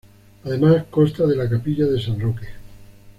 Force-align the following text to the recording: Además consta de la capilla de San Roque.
Además 0.45 0.85
consta 0.89 1.27
de 1.27 1.35
la 1.35 1.47
capilla 1.47 1.85
de 1.85 2.01
San 2.01 2.19
Roque. 2.19 2.47